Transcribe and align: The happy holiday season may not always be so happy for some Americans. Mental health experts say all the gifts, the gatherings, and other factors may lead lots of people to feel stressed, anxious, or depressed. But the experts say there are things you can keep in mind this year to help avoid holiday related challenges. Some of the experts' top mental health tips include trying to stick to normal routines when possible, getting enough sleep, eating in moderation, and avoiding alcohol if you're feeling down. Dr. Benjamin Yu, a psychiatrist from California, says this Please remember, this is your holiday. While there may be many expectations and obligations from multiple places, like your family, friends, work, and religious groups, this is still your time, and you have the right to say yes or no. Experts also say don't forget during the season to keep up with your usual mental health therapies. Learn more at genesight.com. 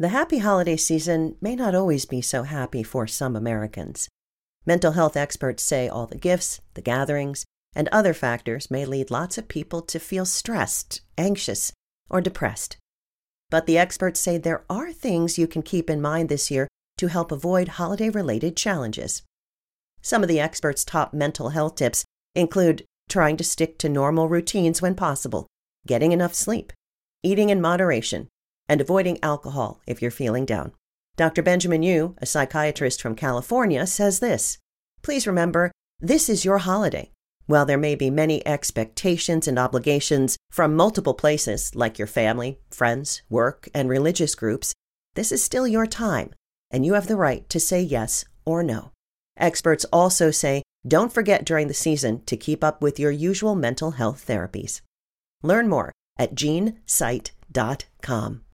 The 0.00 0.10
happy 0.10 0.38
holiday 0.38 0.76
season 0.76 1.34
may 1.40 1.56
not 1.56 1.74
always 1.74 2.06
be 2.06 2.20
so 2.20 2.44
happy 2.44 2.84
for 2.84 3.08
some 3.08 3.34
Americans. 3.34 4.08
Mental 4.64 4.92
health 4.92 5.16
experts 5.16 5.64
say 5.64 5.88
all 5.88 6.06
the 6.06 6.16
gifts, 6.16 6.60
the 6.74 6.80
gatherings, 6.80 7.44
and 7.74 7.88
other 7.88 8.14
factors 8.14 8.70
may 8.70 8.84
lead 8.84 9.10
lots 9.10 9.38
of 9.38 9.48
people 9.48 9.82
to 9.82 9.98
feel 9.98 10.24
stressed, 10.24 11.00
anxious, 11.16 11.72
or 12.08 12.20
depressed. 12.20 12.76
But 13.50 13.66
the 13.66 13.76
experts 13.76 14.20
say 14.20 14.38
there 14.38 14.64
are 14.70 14.92
things 14.92 15.36
you 15.36 15.48
can 15.48 15.62
keep 15.62 15.90
in 15.90 16.00
mind 16.00 16.28
this 16.28 16.48
year 16.48 16.68
to 16.98 17.08
help 17.08 17.32
avoid 17.32 17.66
holiday 17.66 18.08
related 18.08 18.56
challenges. 18.56 19.24
Some 20.00 20.22
of 20.22 20.28
the 20.28 20.38
experts' 20.38 20.84
top 20.84 21.12
mental 21.12 21.48
health 21.48 21.74
tips 21.74 22.04
include 22.36 22.84
trying 23.08 23.36
to 23.36 23.42
stick 23.42 23.78
to 23.78 23.88
normal 23.88 24.28
routines 24.28 24.80
when 24.80 24.94
possible, 24.94 25.48
getting 25.88 26.12
enough 26.12 26.34
sleep, 26.34 26.72
eating 27.24 27.50
in 27.50 27.60
moderation, 27.60 28.28
and 28.68 28.80
avoiding 28.80 29.18
alcohol 29.22 29.80
if 29.86 30.02
you're 30.02 30.10
feeling 30.10 30.44
down. 30.44 30.72
Dr. 31.16 31.42
Benjamin 31.42 31.82
Yu, 31.82 32.14
a 32.18 32.26
psychiatrist 32.26 33.02
from 33.02 33.16
California, 33.16 33.86
says 33.86 34.20
this 34.20 34.58
Please 35.02 35.26
remember, 35.26 35.72
this 36.00 36.28
is 36.28 36.44
your 36.44 36.58
holiday. 36.58 37.10
While 37.46 37.64
there 37.64 37.78
may 37.78 37.94
be 37.94 38.10
many 38.10 38.46
expectations 38.46 39.48
and 39.48 39.58
obligations 39.58 40.36
from 40.50 40.76
multiple 40.76 41.14
places, 41.14 41.74
like 41.74 41.98
your 41.98 42.06
family, 42.06 42.58
friends, 42.70 43.22
work, 43.30 43.68
and 43.74 43.88
religious 43.88 44.34
groups, 44.34 44.74
this 45.14 45.32
is 45.32 45.42
still 45.42 45.66
your 45.66 45.86
time, 45.86 46.34
and 46.70 46.84
you 46.84 46.94
have 46.94 47.06
the 47.06 47.16
right 47.16 47.48
to 47.48 47.58
say 47.58 47.80
yes 47.80 48.26
or 48.44 48.62
no. 48.62 48.92
Experts 49.38 49.86
also 49.92 50.30
say 50.30 50.62
don't 50.86 51.12
forget 51.12 51.44
during 51.44 51.68
the 51.68 51.74
season 51.74 52.22
to 52.26 52.36
keep 52.36 52.62
up 52.62 52.80
with 52.80 53.00
your 53.00 53.10
usual 53.10 53.54
mental 53.54 53.92
health 53.92 54.24
therapies. 54.26 54.80
Learn 55.42 55.68
more 55.68 55.92
at 56.18 56.34
genesight.com. 56.34 58.42